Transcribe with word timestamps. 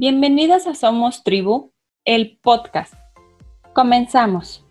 Bienvenidas 0.00 0.66
a 0.66 0.74
Somos 0.74 1.24
Tribu, 1.24 1.74
el 2.06 2.38
podcast. 2.38 2.94
Comenzamos. 3.74 4.64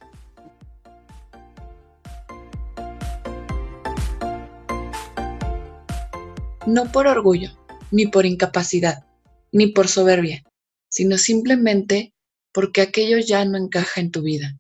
No 6.66 6.92
por 6.92 7.06
orgullo, 7.06 7.52
ni 7.92 8.08
por 8.08 8.26
incapacidad, 8.26 9.06
ni 9.52 9.68
por 9.68 9.88
soberbia, 9.88 10.44
sino 10.90 11.20
simplemente 11.20 12.16
porque 12.52 12.82
aquello 12.82 13.20
ya 13.20 13.46
no 13.46 13.60
encaja 13.60 14.02
en 14.02 14.10
tu 14.10 14.24
vida. 14.24 14.58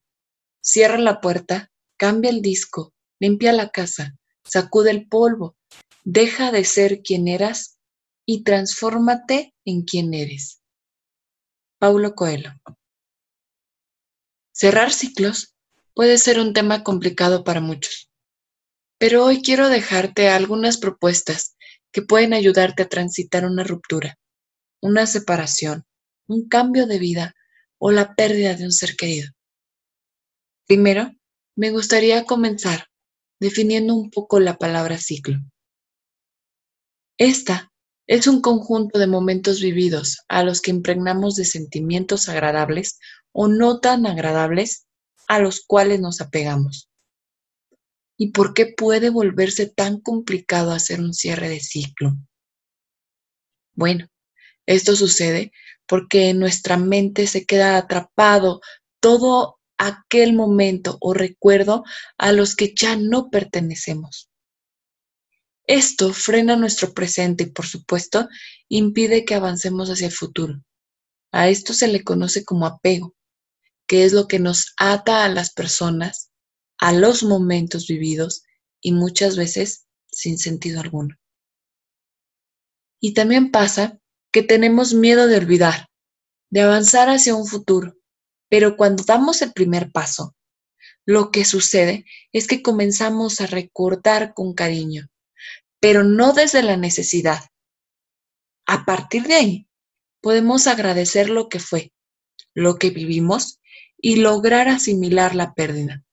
Cierra 0.62 1.00
la 1.00 1.20
puerta, 1.20 1.72
cambia 1.98 2.30
el 2.30 2.44
disco, 2.44 2.94
limpia 3.20 3.54
la 3.54 3.70
casa, 3.70 4.20
sacude 4.44 4.92
el 4.92 5.08
polvo, 5.08 5.56
deja 6.04 6.52
de 6.52 6.64
ser 6.64 7.02
quien 7.02 7.28
eras 7.28 7.80
y 8.28 8.44
transfórmate 8.44 9.56
en 9.66 9.82
quien 9.82 10.14
eres. 10.14 10.59
Paulo 11.80 12.14
Coelho. 12.14 12.52
Cerrar 14.52 14.92
ciclos 14.92 15.56
puede 15.94 16.18
ser 16.18 16.38
un 16.38 16.52
tema 16.52 16.84
complicado 16.84 17.46
para 17.46 17.62
muchos, 17.62 18.12
pero 18.98 19.24
hoy 19.24 19.42
quiero 19.42 19.70
dejarte 19.70 20.28
algunas 20.28 20.78
propuestas 20.78 21.56
que 21.94 22.02
pueden 22.02 22.34
ayudarte 22.34 22.84
a 22.84 22.90
transitar 22.90 23.46
una 23.46 23.64
ruptura, 23.64 24.20
una 24.82 25.08
separación, 25.08 25.86
un 26.28 26.50
cambio 26.50 26.86
de 26.86 27.00
vida 27.00 27.34
o 27.78 27.92
la 27.92 28.14
pérdida 28.14 28.56
de 28.56 28.66
un 28.66 28.74
ser 28.74 28.98
querido. 28.98 29.32
Primero, 30.68 31.14
me 31.56 31.72
gustaría 31.72 32.26
comenzar 32.26 32.88
definiendo 33.40 33.96
un 33.96 34.12
poco 34.12 34.42
la 34.42 34.58
palabra 34.58 34.98
ciclo. 34.98 35.38
Esta 37.18 37.72
es 38.10 38.26
un 38.26 38.42
conjunto 38.42 38.98
de 38.98 39.06
momentos 39.06 39.62
vividos 39.62 40.24
a 40.30 40.42
los 40.42 40.62
que 40.62 40.72
impregnamos 40.72 41.36
de 41.36 41.46
sentimientos 41.46 42.28
agradables 42.28 42.98
o 43.32 43.48
no 43.48 43.82
tan 43.82 44.08
agradables 44.08 44.88
a 45.28 45.38
los 45.38 45.62
cuales 45.62 46.00
nos 46.00 46.20
apegamos. 46.20 46.90
¿Y 48.18 48.32
por 48.32 48.56
qué 48.56 48.66
puede 48.66 49.12
volverse 49.12 49.68
tan 49.68 50.02
complicado 50.02 50.72
hacer 50.72 51.00
un 51.00 51.14
cierre 51.14 51.50
de 51.50 51.60
ciclo? 51.60 52.18
Bueno, 53.76 54.08
esto 54.66 54.96
sucede 54.96 55.52
porque 55.86 56.30
en 56.30 56.40
nuestra 56.40 56.78
mente 56.78 57.28
se 57.28 57.46
queda 57.46 57.78
atrapado 57.78 58.60
todo 59.00 59.60
aquel 59.78 60.34
momento 60.34 60.98
o 61.00 61.14
recuerdo 61.14 61.84
a 62.18 62.32
los 62.32 62.56
que 62.56 62.74
ya 62.76 62.96
no 62.96 63.30
pertenecemos. 63.30 64.29
Esto 65.70 66.14
frena 66.14 66.56
nuestro 66.56 66.96
presente 66.96 67.44
y, 67.44 67.52
por 67.52 67.68
supuesto, 67.68 68.28
impide 68.70 69.24
que 69.24 69.36
avancemos 69.36 69.92
hacia 69.92 70.08
el 70.08 70.12
futuro. 70.12 70.64
A 71.32 71.48
esto 71.48 71.76
se 71.76 71.88
le 71.88 72.04
conoce 72.04 72.44
como 72.44 72.66
apego, 72.66 73.16
que 73.86 74.04
es 74.04 74.12
lo 74.12 74.28
que 74.28 74.40
nos 74.40 74.74
ata 74.78 75.24
a 75.24 75.30
las 75.30 75.54
personas, 75.54 76.32
a 76.80 76.92
los 76.92 77.22
momentos 77.22 77.86
vividos 77.86 78.42
y 78.82 78.94
muchas 78.94 79.38
veces 79.38 79.86
sin 80.08 80.40
sentido 80.40 80.82
alguno. 80.82 81.16
Y 83.00 83.14
también 83.14 83.52
pasa 83.52 84.00
que 84.32 84.42
tenemos 84.42 84.96
miedo 84.96 85.28
de 85.28 85.38
olvidar, 85.38 85.86
de 86.50 86.62
avanzar 86.62 87.10
hacia 87.10 87.36
un 87.36 87.46
futuro, 87.46 87.96
pero 88.50 88.76
cuando 88.76 89.04
damos 89.04 89.44
el 89.44 89.54
primer 89.54 89.92
paso, 89.92 90.36
lo 91.06 91.30
que 91.30 91.46
sucede 91.46 92.06
es 92.32 92.48
que 92.48 92.64
comenzamos 92.64 93.40
a 93.40 93.46
recordar 93.46 94.34
con 94.34 94.56
cariño, 94.56 95.12
pero 95.80 96.04
no 96.04 96.34
desde 96.34 96.62
la 96.64 96.78
necesidad. 96.78 97.46
A 98.66 98.86
partir 98.86 99.24
de 99.24 99.36
ahí, 99.36 99.70
podemos 100.22 100.68
agradecer 100.68 101.30
lo 101.30 101.50
que 101.50 101.60
fue, 101.60 101.94
lo 102.54 102.78
que 102.78 102.90
vivimos 102.90 103.60
y 103.98 104.18
lograr 104.18 104.68
asimilar 104.68 105.36
la 105.36 105.54
pérdida. 105.54 106.04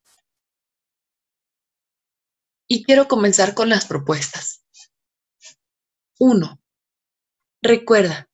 Y 2.68 2.84
quiero 2.84 3.08
comenzar 3.08 3.54
con 3.54 3.68
las 3.68 3.86
propuestas. 3.86 4.64
1. 6.18 6.60
Recuerda. 7.62 8.28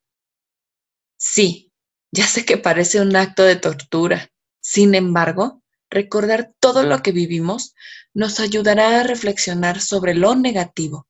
Sí, 1.18 1.72
ya 2.10 2.26
sé 2.26 2.44
que 2.44 2.58
parece 2.58 3.00
un 3.00 3.14
acto 3.16 3.42
de 3.42 3.56
tortura. 3.56 4.30
Sin 4.60 4.94
embargo, 4.94 5.62
recordar 5.90 6.54
todo 6.60 6.84
lo 6.84 7.02
que 7.02 7.12
vivimos 7.12 7.74
nos 8.14 8.40
ayudará 8.40 9.00
a 9.00 9.02
reflexionar 9.02 9.80
sobre 9.80 10.14
lo 10.14 10.34
negativo 10.34 11.08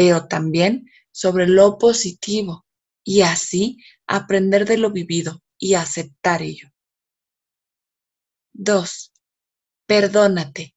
pero 0.00 0.28
también 0.28 0.90
sobre 1.12 1.46
lo 1.46 1.76
positivo 1.76 2.64
y 3.04 3.20
así 3.20 3.84
aprender 4.06 4.64
de 4.64 4.78
lo 4.78 4.90
vivido 4.90 5.42
y 5.58 5.74
aceptar 5.74 6.40
ello. 6.40 6.70
2. 8.54 9.12
Perdónate. 9.84 10.74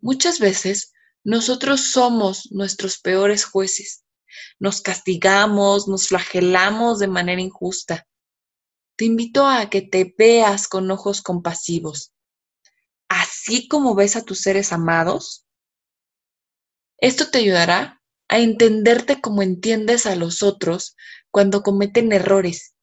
Muchas 0.00 0.38
veces 0.38 0.94
nosotros 1.22 1.90
somos 1.90 2.50
nuestros 2.50 2.98
peores 2.98 3.44
jueces. 3.44 4.06
Nos 4.58 4.80
castigamos, 4.80 5.86
nos 5.86 6.08
flagelamos 6.08 7.00
de 7.00 7.08
manera 7.08 7.42
injusta. 7.42 8.08
Te 8.96 9.04
invito 9.04 9.46
a 9.46 9.68
que 9.68 9.82
te 9.82 10.14
veas 10.16 10.68
con 10.68 10.90
ojos 10.90 11.20
compasivos. 11.20 12.14
Así 13.10 13.68
como 13.68 13.94
ves 13.94 14.16
a 14.16 14.24
tus 14.24 14.40
seres 14.40 14.72
amados, 14.72 15.44
esto 16.96 17.30
te 17.30 17.40
ayudará 17.40 17.97
a 18.28 18.38
entenderte 18.38 19.20
como 19.20 19.42
entiendes 19.42 20.06
a 20.06 20.14
los 20.14 20.42
otros 20.42 20.96
cuando 21.30 21.62
cometen 21.62 22.12
errores 22.12 22.74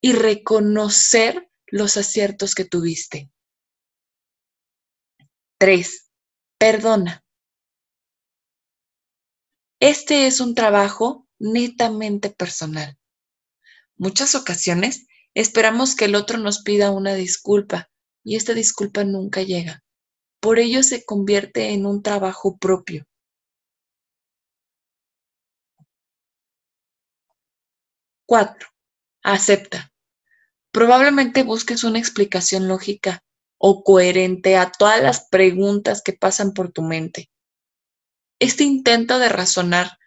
y 0.00 0.12
reconocer 0.12 1.50
los 1.66 1.96
aciertos 1.96 2.54
que 2.54 2.64
tuviste. 2.64 3.30
3. 5.58 6.10
Perdona. 6.58 7.24
Este 9.80 10.26
es 10.26 10.40
un 10.40 10.54
trabajo 10.54 11.26
netamente 11.38 12.30
personal. 12.30 12.98
Muchas 13.96 14.34
ocasiones 14.34 15.06
esperamos 15.34 15.94
que 15.94 16.06
el 16.06 16.14
otro 16.14 16.38
nos 16.38 16.62
pida 16.62 16.90
una 16.90 17.14
disculpa 17.14 17.90
y 18.24 18.36
esta 18.36 18.54
disculpa 18.54 19.04
nunca 19.04 19.42
llega. 19.42 19.82
Por 20.40 20.58
ello 20.58 20.82
se 20.82 21.04
convierte 21.04 21.70
en 21.70 21.86
un 21.86 22.02
trabajo 22.02 22.56
propio. 22.58 23.06
4. 28.30 28.68
Acepta. 29.24 29.92
Probablemente 30.70 31.42
busques 31.42 31.82
una 31.82 31.98
explicación 31.98 32.68
lógica 32.68 33.24
o 33.58 33.82
coherente 33.82 34.56
a 34.56 34.70
todas 34.70 35.02
las 35.02 35.26
preguntas 35.28 36.00
que 36.00 36.12
pasan 36.12 36.52
por 36.52 36.70
tu 36.70 36.82
mente. 36.82 37.28
Este 38.38 38.62
intento 38.62 39.18
de 39.18 39.30
razonar 39.30 39.98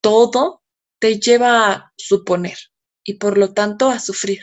todo 0.00 0.62
te 1.00 1.20
lleva 1.20 1.70
a 1.70 1.92
suponer 1.98 2.56
y 3.04 3.18
por 3.18 3.36
lo 3.36 3.52
tanto 3.52 3.90
a 3.90 3.98
sufrir. 3.98 4.40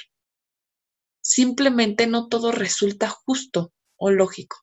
Simplemente 1.19 2.05
no 2.05 2.27
todo 2.27 2.51
resulta 2.51 3.09
justo 3.09 3.73
o 3.95 4.11
lógico. 4.11 4.57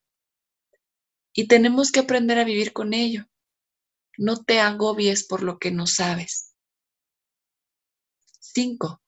Y 1.32 1.48
tenemos 1.48 1.90
que 1.90 1.98
aprender 1.98 2.38
a 2.38 2.44
vivir 2.44 2.72
con 2.72 2.94
ello. 2.94 3.26
No 4.16 4.44
te 4.44 4.60
agobies 4.60 5.26
por 5.26 5.42
lo 5.42 5.58
que 5.58 5.72
no 5.72 5.88
sabes. 5.88 6.53
5. 8.54 9.02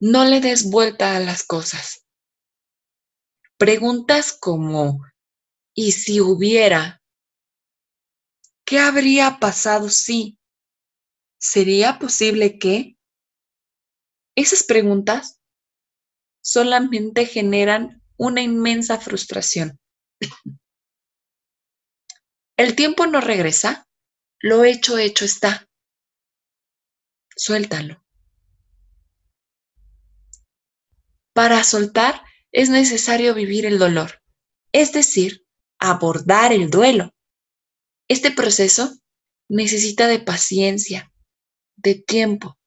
No 0.00 0.24
le 0.24 0.40
des 0.40 0.70
vuelta 0.70 1.16
a 1.16 1.20
las 1.20 1.44
cosas. 1.44 2.06
Preguntas 3.58 4.32
como, 4.38 5.00
¿y 5.74 5.90
si 5.90 6.20
hubiera? 6.20 7.02
¿Qué 8.64 8.78
habría 8.78 9.38
pasado 9.40 9.88
si? 9.88 10.38
¿Sería 11.40 11.98
posible 11.98 12.60
que? 12.60 12.96
Esas 14.36 14.62
preguntas 14.62 15.40
solamente 16.44 17.26
generan 17.26 18.02
una 18.16 18.40
inmensa 18.40 19.00
frustración. 19.00 19.80
El 22.56 22.76
tiempo 22.76 23.06
no 23.06 23.20
regresa, 23.20 23.88
lo 24.40 24.64
hecho, 24.64 24.96
hecho 24.96 25.24
está 25.24 25.66
suéltalo. 27.36 28.02
Para 31.32 31.62
soltar 31.64 32.22
es 32.50 32.70
necesario 32.70 33.34
vivir 33.34 33.66
el 33.66 33.78
dolor, 33.78 34.22
es 34.72 34.92
decir, 34.92 35.46
abordar 35.78 36.52
el 36.52 36.70
duelo. 36.70 37.14
Este 38.08 38.30
proceso 38.30 38.96
necesita 39.48 40.06
de 40.06 40.18
paciencia, 40.18 41.12
de 41.76 41.96
tiempo. 41.96 42.58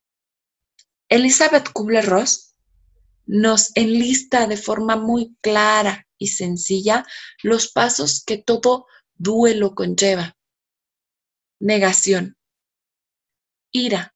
Elizabeth 1.09 1.71
Kubler-Ross 1.73 2.55
nos 3.25 3.75
enlista 3.75 4.47
de 4.47 4.57
forma 4.57 4.95
muy 4.95 5.35
clara 5.41 6.07
y 6.17 6.27
sencilla 6.27 7.05
los 7.41 7.71
pasos 7.71 8.23
que 8.23 8.37
todo 8.37 8.85
duelo 9.15 9.73
conlleva. 9.73 10.37
Negación, 11.59 12.37
ira, 13.71 14.15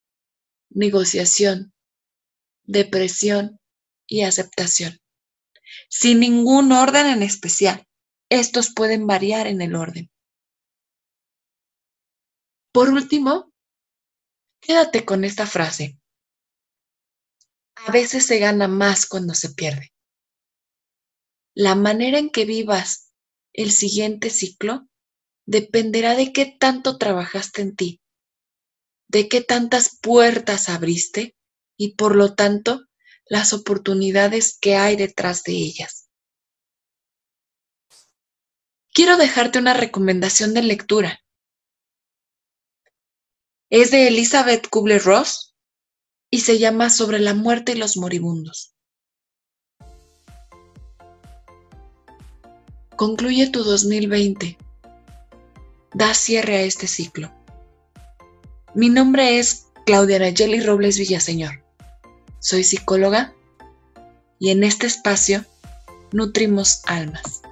negociación, 0.74 1.74
depresión 2.64 3.60
y 4.08 4.24
aceptación. 4.24 5.00
Sin 5.90 6.20
ningún 6.20 6.72
orden 6.72 7.08
en 7.08 7.24
especial, 7.24 7.88
estos 8.30 8.74
pueden 8.74 9.08
variar 9.08 9.48
en 9.48 9.62
el 9.62 9.76
orden. 9.76 10.12
Por 12.72 12.90
último, 12.90 13.54
quédate 14.60 15.06
con 15.06 15.24
esta 15.24 15.46
frase. 15.46 16.00
A 17.76 17.92
veces 17.92 18.26
se 18.26 18.40
gana 18.40 18.68
más 18.68 19.06
cuando 19.06 19.34
se 19.36 19.54
pierde. 19.54 19.94
La 21.54 21.76
manera 21.76 22.18
en 22.18 22.32
que 22.32 22.46
vivas 22.46 23.14
el 23.52 23.72
siguiente 23.72 24.32
ciclo 24.32 24.88
dependerá 25.46 26.16
de 26.16 26.34
qué 26.34 26.56
tanto 26.60 26.98
trabajaste 26.98 27.62
en 27.62 27.76
ti, 27.76 28.02
de 29.14 29.30
qué 29.30 29.42
tantas 29.42 30.00
puertas 30.02 30.70
abriste 30.70 31.38
y 31.78 31.96
por 31.96 32.16
lo 32.16 32.34
tanto 32.34 32.88
las 33.26 33.54
oportunidades 33.54 34.58
que 34.60 34.76
hay 34.76 34.96
detrás 34.96 35.44
de 35.44 35.54
ellas. 35.54 36.10
Quiero 38.92 39.16
dejarte 39.18 39.60
una 39.60 39.76
recomendación 39.76 40.56
de 40.56 40.64
lectura. 40.64 41.24
Es 43.70 43.92
de 43.92 44.08
Elizabeth 44.08 44.68
Kubler-Ross 44.68 45.56
y 46.32 46.40
se 46.40 46.58
llama 46.58 46.90
Sobre 46.90 47.20
la 47.20 47.36
muerte 47.36 47.74
y 47.74 47.76
los 47.76 47.98
moribundos. 47.98 48.76
Concluye 52.96 53.50
tu 53.52 53.64
2020. 53.64 54.58
Da 55.94 56.14
cierre 56.16 56.58
a 56.58 56.62
este 56.62 56.88
ciclo. 56.88 57.43
Mi 58.76 58.90
nombre 58.90 59.38
es 59.38 59.68
Claudia 59.86 60.18
Nayeli 60.18 60.60
Robles 60.60 60.98
Villaseñor. 60.98 61.64
Soy 62.40 62.64
psicóloga 62.64 63.32
y 64.40 64.50
en 64.50 64.64
este 64.64 64.88
espacio 64.88 65.46
nutrimos 66.12 66.82
almas. 66.88 67.43